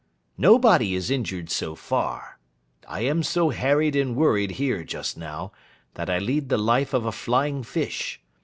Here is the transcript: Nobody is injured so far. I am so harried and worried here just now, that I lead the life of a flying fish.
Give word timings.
Nobody 0.39 0.95
is 0.95 1.11
injured 1.11 1.51
so 1.51 1.75
far. 1.75 2.39
I 2.87 3.01
am 3.01 3.21
so 3.21 3.49
harried 3.51 3.95
and 3.95 4.15
worried 4.15 4.53
here 4.53 4.83
just 4.83 5.15
now, 5.15 5.51
that 5.93 6.09
I 6.09 6.17
lead 6.17 6.49
the 6.49 6.57
life 6.57 6.95
of 6.95 7.05
a 7.05 7.11
flying 7.11 7.61
fish. 7.61 8.19